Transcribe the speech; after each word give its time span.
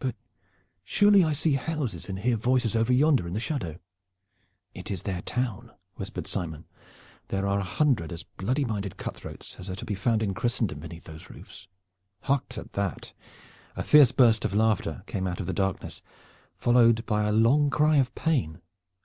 But 0.00 0.16
surely 0.82 1.22
I 1.22 1.32
see 1.32 1.52
houses 1.52 2.08
and 2.08 2.18
hear 2.18 2.36
voices 2.36 2.74
over 2.74 2.92
yonder 2.92 3.28
in 3.28 3.34
the 3.34 3.38
shadow?" 3.38 3.78
"It 4.74 4.90
is 4.90 5.04
their 5.04 5.22
town," 5.22 5.70
whispered 5.94 6.26
Simon. 6.26 6.64
"There 7.28 7.46
are 7.46 7.60
a 7.60 7.62
hundred 7.62 8.12
as 8.12 8.24
bloody 8.24 8.64
minded 8.64 8.96
cutthroats 8.96 9.60
as 9.60 9.70
are 9.70 9.76
to 9.76 9.84
be 9.84 9.94
found 9.94 10.24
in 10.24 10.34
Christendom 10.34 10.80
beneath 10.80 11.04
those 11.04 11.30
roofs. 11.30 11.68
Hark 12.22 12.48
to 12.48 12.68
that!" 12.72 13.12
A 13.76 13.84
fierce 13.84 14.10
burst 14.10 14.44
of 14.44 14.52
laughter 14.54 15.04
came 15.06 15.28
out 15.28 15.38
of 15.38 15.46
the 15.46 15.52
darkness, 15.52 16.02
followed 16.56 17.06
by 17.06 17.22
a 17.22 17.30
long 17.30 17.70
cry 17.70 17.98
of 17.98 18.12
pain. 18.16 18.60